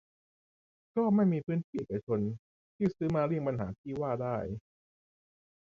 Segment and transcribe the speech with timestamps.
[0.95, 2.19] ก็ไม่มีพื้นที่เอกชน
[2.75, 4.37] ที่ซื้อมาเลี่ยงปัญหาที่ว่าได้